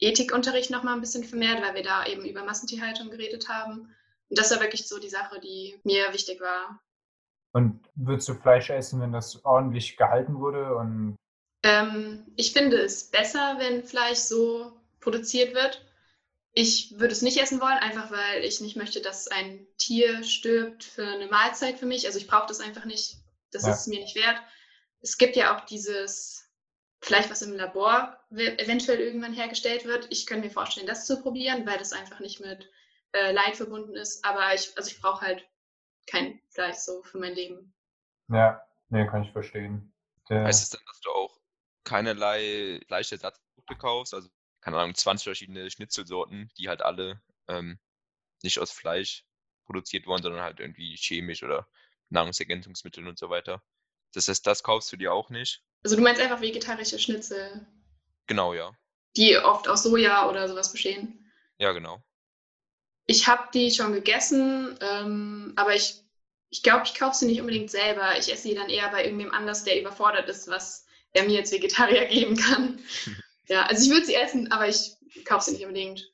[0.00, 3.94] Ethikunterricht nochmal ein bisschen vermehrt, weil wir da eben über Massentierhaltung geredet haben.
[4.28, 6.80] Und das war wirklich so die Sache, die mir wichtig war.
[7.52, 10.74] Und würdest du Fleisch essen, wenn das ordentlich gehalten wurde?
[10.74, 11.16] Und
[11.62, 15.84] ähm, ich finde es besser, wenn Fleisch so produziert wird.
[16.56, 20.84] Ich würde es nicht essen wollen, einfach weil ich nicht möchte, dass ein Tier stirbt
[20.84, 22.06] für eine Mahlzeit für mich.
[22.06, 23.16] Also ich brauche das einfach nicht.
[23.50, 23.72] Das ja.
[23.72, 24.40] ist es mir nicht wert.
[25.00, 26.48] Es gibt ja auch dieses
[27.00, 30.06] Fleisch, was im Labor eventuell irgendwann hergestellt wird.
[30.10, 32.70] Ich könnte mir vorstellen, das zu probieren, weil das einfach nicht mit
[33.12, 34.24] äh, Leid verbunden ist.
[34.24, 35.44] Aber ich, also ich brauche halt
[36.06, 37.74] kein Fleisch so für mein Leben.
[38.28, 39.92] Ja, nee, kann ich verstehen.
[40.28, 41.38] Der heißt es dann, dass du auch
[41.84, 44.14] keinerlei Fleischersatzprodukte kaufst?
[44.14, 44.28] Also
[44.64, 47.78] keine Ahnung, 20 verschiedene Schnitzelsorten, die halt alle ähm,
[48.42, 49.24] nicht aus Fleisch
[49.66, 51.68] produziert wurden, sondern halt irgendwie chemisch oder
[52.08, 53.62] Nahrungsergänzungsmittel und so weiter.
[54.14, 55.62] Das heißt, das kaufst du dir auch nicht.
[55.82, 57.66] Also du meinst einfach vegetarische Schnitzel?
[58.26, 58.72] Genau, ja.
[59.16, 61.30] Die oft aus Soja oder sowas bestehen?
[61.58, 62.02] Ja, genau.
[63.06, 65.96] Ich habe die schon gegessen, ähm, aber ich,
[66.48, 68.16] ich glaube, ich kaufe sie nicht unbedingt selber.
[68.18, 71.52] Ich esse sie dann eher bei irgendjemand anders, der überfordert ist, was er mir als
[71.52, 72.82] Vegetarier geben kann.
[73.48, 76.12] Ja, also ich würde sie essen, aber ich kaufe sie nicht unbedingt.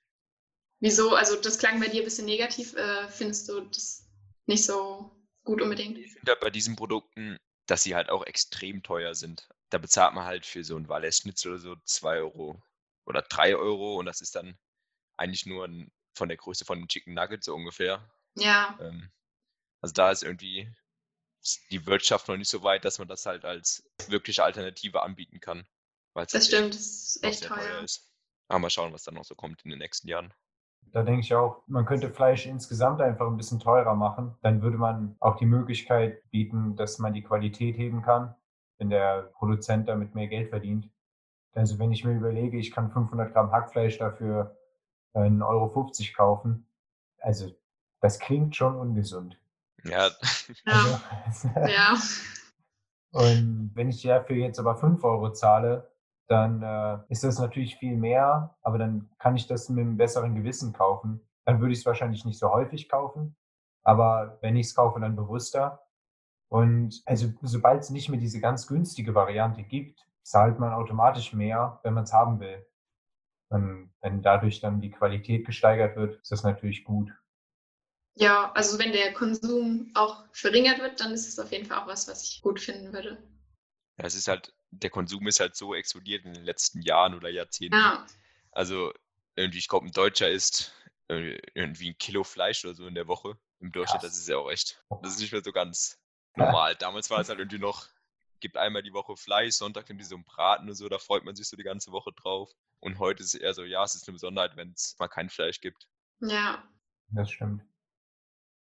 [0.81, 1.15] Wieso?
[1.15, 2.75] Also das klang bei dir ein bisschen negativ.
[2.75, 4.07] Äh, findest du das
[4.47, 5.11] nicht so
[5.45, 5.99] gut unbedingt?
[5.99, 9.49] Ich finde halt bei diesen Produkten, dass sie halt auch extrem teuer sind.
[9.69, 12.61] Da bezahlt man halt für so ein Wallet-Schnitzel oder so 2 Euro
[13.05, 14.59] oder 3 Euro und das ist dann
[15.17, 18.11] eigentlich nur ein, von der Größe von einem Chicken Nugget so ungefähr.
[18.37, 18.77] Ja.
[18.81, 19.11] Ähm,
[19.81, 20.69] also da ist irgendwie
[21.71, 25.67] die Wirtschaft noch nicht so weit, dass man das halt als wirkliche Alternative anbieten kann.
[26.15, 27.59] Das halt stimmt, das ist echt teuer.
[27.59, 28.11] teuer ist.
[28.49, 30.33] Aber mal schauen, was dann noch so kommt in den nächsten Jahren.
[30.93, 34.35] Da denke ich auch, man könnte Fleisch insgesamt einfach ein bisschen teurer machen.
[34.43, 38.35] Dann würde man auch die Möglichkeit bieten, dass man die Qualität heben kann,
[38.79, 40.91] wenn der Produzent damit mehr Geld verdient.
[41.53, 44.57] Also wenn ich mir überlege, ich kann 500 Gramm Hackfleisch dafür
[45.15, 46.67] 1,50 Euro kaufen,
[47.19, 47.55] also
[48.01, 49.39] das klingt schon ungesund.
[49.85, 50.11] Ja.
[50.65, 51.97] Also, ja.
[53.13, 55.91] Und wenn ich dafür jetzt aber 5 Euro zahle,
[56.31, 60.37] dann äh, ist das natürlich viel mehr, aber dann kann ich das mit einem besseren
[60.37, 61.21] Gewissen kaufen.
[61.45, 63.37] Dann würde ich es wahrscheinlich nicht so häufig kaufen,
[63.83, 65.85] aber wenn ich es kaufe, dann bewusster.
[66.49, 71.81] Und also sobald es nicht mehr diese ganz günstige Variante gibt, zahlt man automatisch mehr,
[71.83, 72.65] wenn man es haben will.
[73.49, 77.11] Und wenn dadurch dann die Qualität gesteigert wird, ist das natürlich gut.
[78.15, 81.89] Ja, also wenn der Konsum auch verringert wird, dann ist es auf jeden Fall auch
[81.89, 83.19] was, was ich gut finden würde.
[83.99, 87.29] Ja, es ist halt der Konsum ist halt so explodiert in den letzten Jahren oder
[87.29, 87.79] Jahrzehnten.
[87.79, 88.07] Ja.
[88.53, 88.93] Also
[89.37, 90.75] irgendwie, ich glaube, ein Deutscher isst
[91.09, 94.03] irgendwie ein Kilo Fleisch oder so in der Woche im Durchschnitt.
[94.03, 94.85] Das ist ja auch echt.
[95.03, 95.99] Das ist nicht mehr so ganz
[96.37, 96.77] normal.
[96.77, 97.89] Damals war es halt irgendwie noch,
[98.39, 101.25] gibt einmal die Woche Fleisch, Sonntag nimmt die so einen Braten und so, da freut
[101.25, 102.51] man sich so die ganze Woche drauf.
[102.79, 105.29] Und heute ist es eher so, ja, es ist eine Besonderheit, wenn es mal kein
[105.29, 105.89] Fleisch gibt.
[106.21, 106.63] Ja.
[107.09, 107.65] Das stimmt.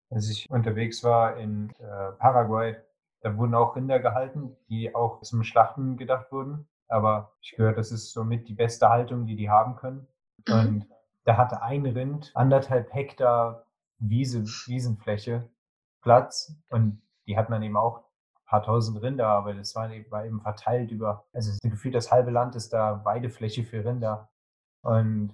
[0.10, 2.76] Als ich unterwegs war in äh, Paraguay,
[3.26, 6.68] da wurden auch Rinder gehalten, die auch zum Schlachten gedacht wurden.
[6.88, 10.08] Aber ich gehört, das ist somit die beste Haltung, die die haben können.
[10.48, 10.54] Mhm.
[10.54, 10.88] Und
[11.24, 13.66] da hatte ein Rind anderthalb Hektar
[13.98, 15.50] Wiese, Wiesenfläche
[16.02, 16.56] Platz.
[16.70, 20.42] Und die hat man eben auch ein paar tausend Rinder, aber das war, war eben
[20.42, 24.30] verteilt über, also gefühlt das halbe Land ist da Weidefläche für Rinder.
[24.84, 25.34] Und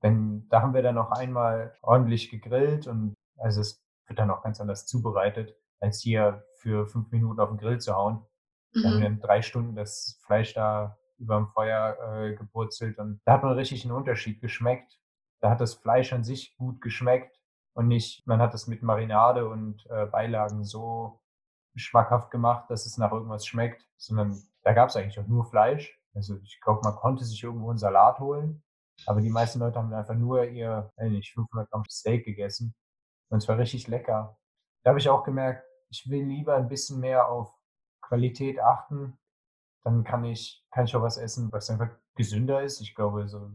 [0.00, 4.42] wenn, da haben wir dann noch einmal ordentlich gegrillt und also es wird dann auch
[4.42, 8.24] ganz anders zubereitet als hier für fünf Minuten auf den Grill zu hauen.
[8.72, 8.82] Mhm.
[8.82, 13.42] Dann dann drei Stunden das Fleisch da über dem Feuer äh, gebrutzelt und da hat
[13.42, 14.98] man richtig einen Unterschied geschmeckt.
[15.40, 17.38] Da hat das Fleisch an sich gut geschmeckt
[17.74, 21.20] und nicht, man hat das mit Marinade und äh, Beilagen so
[21.74, 25.98] schmackhaft gemacht, dass es nach irgendwas schmeckt, sondern da gab es eigentlich auch nur Fleisch.
[26.14, 28.62] Also ich glaube, man konnte sich irgendwo einen Salat holen,
[29.06, 32.74] aber die meisten Leute haben einfach nur ihr, nicht, 500 Gramm Steak gegessen
[33.30, 34.36] und es war richtig lecker.
[34.82, 37.54] Da habe ich auch gemerkt, ich will lieber ein bisschen mehr auf
[38.00, 39.18] Qualität achten.
[39.84, 42.80] Dann kann ich, kann ich auch was essen, was einfach gesünder ist.
[42.80, 43.50] Ich glaube, so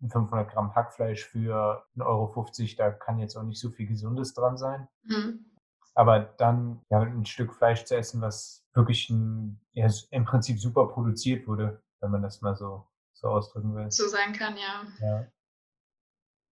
[0.00, 4.56] 500 Gramm Hackfleisch für 1,50 Euro, da kann jetzt auch nicht so viel Gesundes dran
[4.56, 4.88] sein.
[5.04, 5.46] Mhm.
[5.94, 10.88] Aber dann ja, ein Stück Fleisch zu essen, was wirklich ein, ja, im Prinzip super
[10.88, 13.90] produziert wurde, wenn man das mal so, so ausdrücken will.
[13.90, 14.86] So sein kann, ja.
[15.00, 15.26] ja.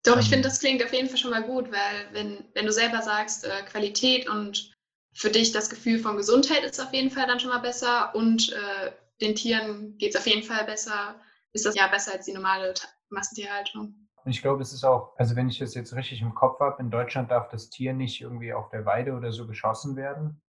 [0.04, 2.72] Doch, ich finde, das klingt auf jeden Fall schon mal gut, weil wenn, wenn du
[2.72, 4.77] selber sagst, äh, Qualität und
[5.18, 8.54] für dich das Gefühl von Gesundheit ist auf jeden Fall dann schon mal besser und
[8.54, 11.16] äh, den Tieren geht es auf jeden Fall besser,
[11.54, 12.76] ist das ja besser als die normale
[13.10, 13.96] Massentierhaltung.
[14.24, 16.82] Und ich glaube, es ist auch, also wenn ich das jetzt richtig im Kopf habe,
[16.84, 20.40] in Deutschland darf das Tier nicht irgendwie auf der Weide oder so geschossen werden.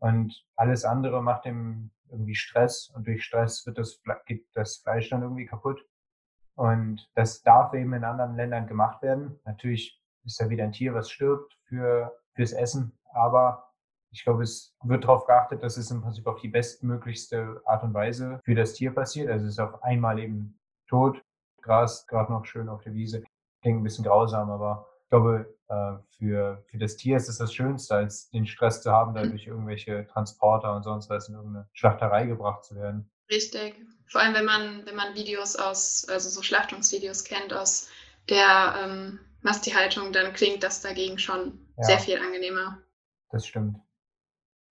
[0.00, 5.08] Und alles andere macht dem irgendwie Stress und durch Stress wird das, geht das Fleisch
[5.08, 5.80] dann irgendwie kaputt.
[6.56, 9.40] Und das darf eben in anderen Ländern gemacht werden.
[9.46, 13.73] Natürlich ist da wieder ein Tier, was stirbt für, fürs Essen, aber
[14.14, 17.94] ich glaube, es wird darauf geachtet, dass es im Prinzip auf die bestmöglichste Art und
[17.94, 19.28] Weise für das Tier passiert.
[19.28, 20.56] Also es ist auf einmal eben
[20.88, 21.20] tot,
[21.60, 23.24] Gras gerade noch schön auf der Wiese.
[23.62, 27.52] Klingt ein bisschen grausam, aber ich glaube, äh, für, für das Tier ist es das
[27.52, 31.68] Schönste, als den Stress zu haben, da durch irgendwelche Transporter und sonst was in irgendeine
[31.72, 33.10] Schlachterei gebracht zu werden.
[33.30, 33.74] Richtig.
[34.06, 37.88] Vor allem, wenn man, wenn man Videos aus, also so Schlachtungsvideos kennt aus
[38.28, 42.78] der ähm, Masti-Haltung, dann klingt das dagegen schon ja, sehr viel angenehmer.
[43.30, 43.78] Das stimmt.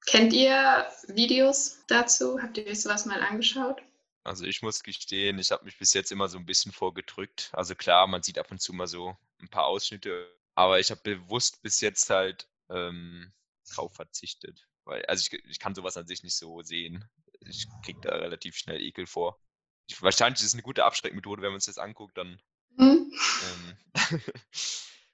[0.05, 2.41] Kennt ihr Videos dazu?
[2.41, 3.81] Habt ihr euch sowas mal angeschaut?
[4.23, 7.49] Also ich muss gestehen, ich habe mich bis jetzt immer so ein bisschen vorgedrückt.
[7.53, 11.01] Also klar, man sieht ab und zu mal so ein paar Ausschnitte, aber ich habe
[11.01, 13.33] bewusst bis jetzt halt ähm,
[13.69, 14.65] drauf verzichtet.
[14.85, 17.05] Weil, also ich, ich kann sowas an sich nicht so sehen.
[17.41, 19.39] Ich kriege da relativ schnell Ekel vor.
[19.87, 22.41] Ich, wahrscheinlich ist es eine gute Abschreckmethode, wenn man es jetzt anguckt, dann
[22.77, 23.11] mhm.
[23.11, 23.77] ähm,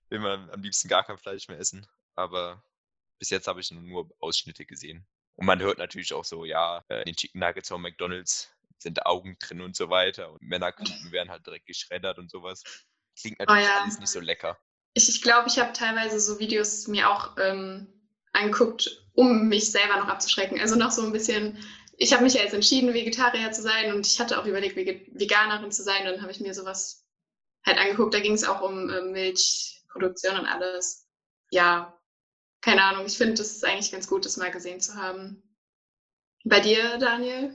[0.10, 1.88] will man am liebsten gar kein Fleisch mehr essen.
[2.16, 2.64] Aber
[3.20, 5.06] bis jetzt habe ich nur Ausschnitte gesehen.
[5.36, 9.38] Und man hört natürlich auch so, ja, in den Chicken Nuggets von McDonalds sind Augen
[9.40, 10.32] drin und so weiter.
[10.32, 12.64] Und Männerkuchen werden halt direkt geschreddert und sowas.
[13.20, 13.82] Klingt oh natürlich oh ja.
[13.84, 14.58] alles nicht so lecker.
[14.94, 17.88] Ich glaube, ich, glaub, ich habe teilweise so Videos mir auch ähm,
[18.34, 20.60] angeguckt, um mich selber noch abzuschrecken.
[20.60, 21.58] Also noch so ein bisschen,
[21.98, 25.72] ich habe mich ja jetzt entschieden, Vegetarier zu sein und ich hatte auch überlegt, Veganerin
[25.72, 26.08] zu sein.
[26.08, 27.06] Und dann habe ich mir sowas
[27.66, 28.14] halt angeguckt.
[28.14, 31.08] Da ging es auch um äh, Milchproduktion und alles.
[31.52, 31.99] Ja,
[32.62, 33.06] keine Ahnung.
[33.06, 35.42] Ich finde, das ist eigentlich ganz gut, das mal gesehen zu haben.
[36.46, 37.52] Bei dir, Daniel?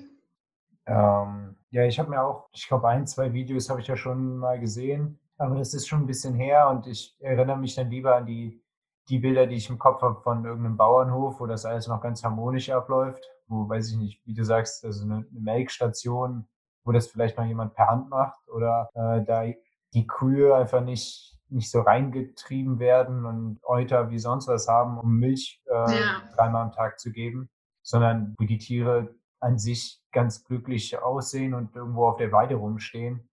[0.87, 4.37] Ähm, ja, ich habe mir auch, ich glaube, ein, zwei Videos habe ich ja schon
[4.37, 8.17] mal gesehen, aber das ist schon ein bisschen her und ich erinnere mich dann lieber
[8.17, 8.63] an die,
[9.09, 12.23] die Bilder, die ich im Kopf habe von irgendeinem Bauernhof, wo das alles noch ganz
[12.23, 16.47] harmonisch abläuft, wo, weiß ich nicht, wie du sagst, also eine, eine Melkstation,
[16.85, 19.45] wo das vielleicht mal jemand per Hand macht oder äh, da
[19.95, 25.19] die Kühe einfach nicht nicht so reingetrieben werden und Euter wie sonst was haben, um
[25.19, 26.23] Milch äh, ja.
[26.37, 27.49] dreimal am Tag zu geben,
[27.83, 33.29] sondern wo die Tiere an sich ganz glücklich aussehen und irgendwo auf der Weide rumstehen.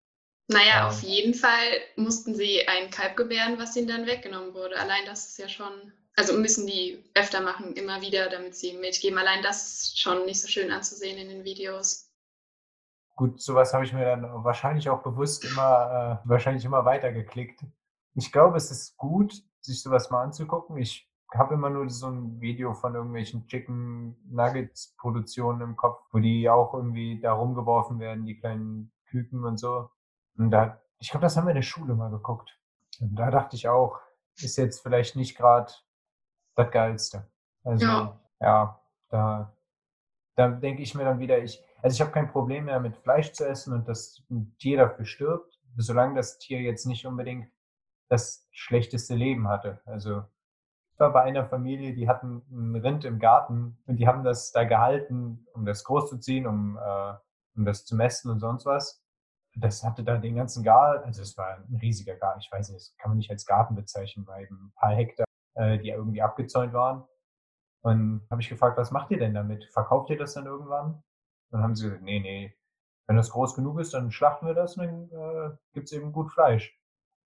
[0.48, 4.78] Naja, ähm, auf jeden Fall mussten sie ein Kalb gebären, was ihnen dann weggenommen wurde.
[4.78, 9.00] Allein das ist ja schon, also müssen die öfter machen, immer wieder, damit sie Milch
[9.00, 9.18] geben.
[9.18, 12.10] Allein das ist schon nicht so schön anzusehen in den Videos.
[13.14, 17.60] Gut, sowas habe ich mir dann wahrscheinlich auch bewusst immer, äh, wahrscheinlich immer weitergeklickt.
[18.14, 20.76] Ich glaube, es ist gut, sich sowas mal anzugucken.
[20.76, 26.18] Ich habe immer nur so ein Video von irgendwelchen Chicken Nuggets Produktionen im Kopf, wo
[26.18, 29.90] die auch irgendwie da rumgeworfen werden, die kleinen Küken und so.
[30.36, 32.58] Und da, ich glaube, das haben wir in der Schule mal geguckt.
[33.00, 34.00] Und da dachte ich auch,
[34.36, 35.72] ist jetzt vielleicht nicht gerade
[36.56, 37.28] das Geilste.
[37.62, 39.54] Also, ja, ja da,
[40.34, 43.32] da denke ich mir dann wieder, ich, also ich habe kein Problem mehr mit Fleisch
[43.32, 47.50] zu essen und dass ein Tier dafür stirbt, solange das Tier jetzt nicht unbedingt
[48.10, 49.80] das schlechteste Leben hatte.
[49.86, 50.24] Also
[51.00, 54.64] war bei einer Familie, die hatten ein Rind im Garten und die haben das da
[54.64, 57.14] gehalten, um das großzuziehen, um, äh,
[57.56, 59.02] um das zu mästen und sonst was.
[59.56, 62.80] Das hatte da den ganzen Garten, also es war ein riesiger Garten, ich weiß nicht,
[62.80, 66.72] das kann man nicht als Garten bezeichnen, bei ein paar Hektar, äh, die irgendwie abgezäunt
[66.72, 67.04] waren.
[67.82, 69.64] Und habe ich gefragt, was macht ihr denn damit?
[69.72, 71.02] Verkauft ihr das dann irgendwann?
[71.50, 72.54] Dann haben sie gesagt, nee, nee,
[73.08, 76.12] wenn das groß genug ist, dann schlachten wir das und dann äh, gibt es eben
[76.12, 76.78] gut Fleisch.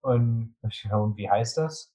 [0.04, 1.94] Und, und wie heißt das?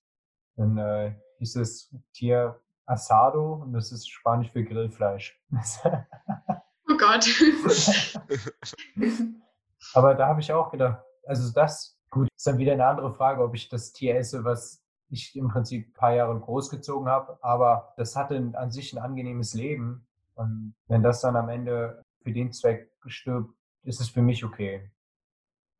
[0.56, 5.39] Dann äh, hieß das Tier Asado und das ist Spanisch für Grillfleisch.
[5.54, 7.28] oh Gott.
[9.93, 13.43] Aber da habe ich auch gedacht, also das, gut, ist dann wieder eine andere Frage,
[13.43, 17.93] ob ich das Tier esse, was ich im Prinzip ein paar Jahre großgezogen habe, aber
[17.95, 20.08] das hatte an sich ein angenehmes Leben.
[20.34, 24.91] Und wenn das dann am Ende für den Zweck stirbt, ist es für mich okay.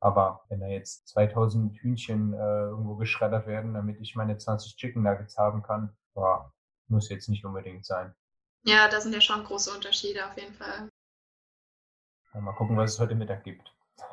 [0.00, 5.02] Aber wenn da jetzt 2000 Hühnchen äh, irgendwo geschreddert werden, damit ich meine 20 Chicken
[5.02, 6.52] Nuggets haben kann, boah,
[6.88, 8.14] muss jetzt nicht unbedingt sein.
[8.64, 10.88] Ja, da sind ja schon große Unterschiede auf jeden Fall.
[12.34, 13.74] Ja, mal gucken, was es heute Mittag gibt.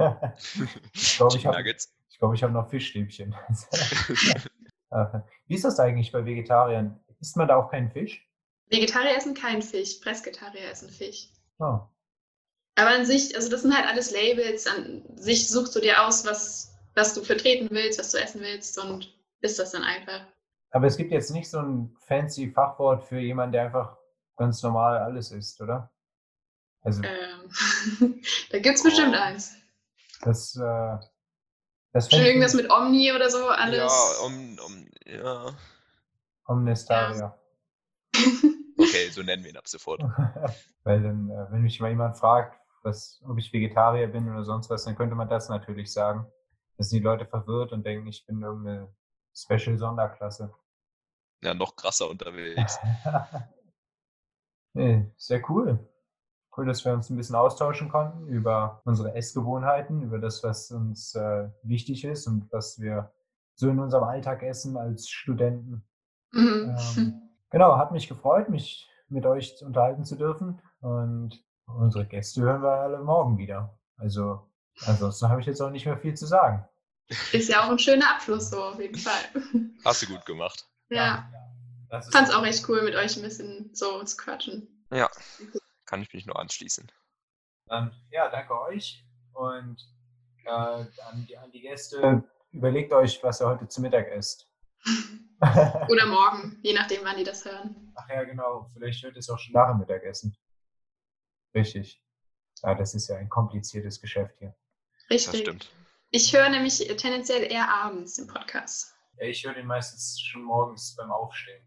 [0.94, 1.64] ich glaube, ich habe
[2.18, 3.36] glaub, hab noch Fischstäbchen.
[4.90, 6.98] Äh, wie ist das eigentlich bei Vegetariern?
[7.20, 8.26] Isst man da auch keinen Fisch?
[8.70, 11.30] Vegetarier essen keinen Fisch, Pressgetarier essen Fisch.
[11.60, 11.80] Oh,
[12.78, 14.68] aber an sich, also das sind halt alles Labels.
[14.68, 18.78] An sich suchst du dir aus, was, was du vertreten willst, was du essen willst
[18.78, 19.12] und
[19.42, 20.22] ist das dann einfach.
[20.72, 23.98] Aber es gibt jetzt nicht so ein fancy Fachwort für jemanden, der einfach
[24.36, 25.92] ganz normal alles isst, oder?
[26.82, 29.56] Also, ähm, da gibt es bestimmt eins.
[30.22, 30.98] Das, äh,
[31.94, 33.92] Das Schon irgendwas mit Omni oder so, alles.
[33.92, 35.56] Ja, um, um, ja.
[36.46, 37.36] Omnestaria.
[38.78, 40.02] Okay, so nennen wir ihn ab sofort.
[40.84, 44.70] Weil dann, äh, wenn mich mal jemand fragt, was, ob ich Vegetarier bin oder sonst
[44.70, 46.26] was, dann könnte man das natürlich sagen.
[46.78, 48.94] Dann sind die Leute verwirrt und denken, ich bin irgendeine
[49.36, 50.54] Special-Sonderklasse.
[51.44, 52.80] Ja, noch krasser unterwegs.
[54.74, 55.88] nee, sehr cool.
[56.56, 61.14] Cool, dass wir uns ein bisschen austauschen konnten über unsere Essgewohnheiten, über das, was uns
[61.14, 63.12] äh, wichtig ist und was wir
[63.54, 65.84] so in unserem Alltag essen als Studenten.
[66.32, 66.76] Mhm.
[66.98, 67.22] Ähm,
[67.52, 70.60] genau, hat mich gefreut, mich mit euch unterhalten zu dürfen.
[70.80, 73.78] Und unsere Gäste hören wir alle morgen wieder.
[73.98, 74.50] Also,
[74.86, 76.68] ansonsten habe ich jetzt auch nicht mehr viel zu sagen.
[77.32, 79.42] Ist ja auch ein schöner Abschluss, so auf jeden Fall.
[79.86, 80.68] Hast du gut gemacht.
[80.90, 81.30] Ja,
[81.90, 84.86] das ist fand's auch echt cool, mit euch ein bisschen so zu quatschen.
[84.92, 85.10] Ja,
[85.86, 86.92] kann ich mich nur anschließen.
[87.68, 89.06] Dann, ja, danke euch.
[89.34, 89.78] Und
[90.46, 94.48] äh, an, die, an die Gäste, überlegt euch, was ihr heute zu Mittag esst.
[95.90, 97.92] Oder morgen, je nachdem, wann die das hören.
[97.96, 98.68] Ach ja, genau.
[98.74, 100.36] Vielleicht wird es auch schon nach dem Mittagessen.
[101.54, 102.02] Richtig.
[102.64, 104.56] Ja, das ist ja ein kompliziertes Geschäft hier.
[105.10, 105.42] Das Richtig.
[105.42, 105.72] stimmt.
[106.12, 108.94] Ich höre nämlich tendenziell eher abends den Podcast.
[109.20, 111.64] Ja, ich höre den meistens schon morgens beim Aufstehen.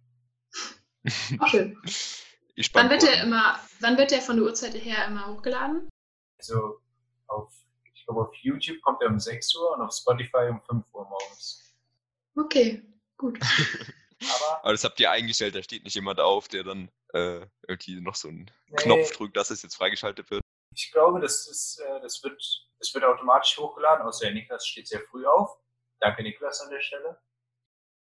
[1.47, 1.81] Schön.
[2.55, 5.89] Ich Wann wird der immer, wann wird der von der Uhrzeit her immer hochgeladen?
[6.39, 6.81] Also
[7.27, 7.53] auf,
[7.95, 11.09] ich glaube, auf YouTube kommt er um 6 Uhr und auf Spotify um 5 Uhr
[11.09, 11.75] morgens.
[12.37, 12.83] Okay,
[13.17, 13.39] gut.
[14.23, 18.01] Aber Aber das habt ihr eingestellt, da steht nicht jemand auf, der dann äh, irgendwie
[18.01, 20.43] noch so einen nee, Knopf drückt, dass es jetzt freigeschaltet wird.
[20.75, 22.43] ich glaube, das, ist, äh, das, wird,
[22.79, 25.59] das wird automatisch hochgeladen, außer der Niklas steht sehr früh auf.
[26.01, 27.21] Danke, Niklas, an der Stelle.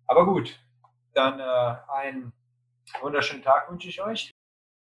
[0.06, 0.58] Aber gut,
[1.14, 2.32] dann äh, einen
[3.00, 4.30] wunderschönen Tag wünsche ich euch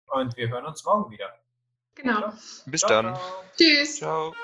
[0.06, 1.32] und wir hören uns morgen wieder.
[1.94, 2.32] Genau.
[2.66, 3.14] Bis Ciao, dann.
[3.14, 3.44] ciao.
[3.56, 3.96] Tschüss.
[3.96, 4.34] Ciao.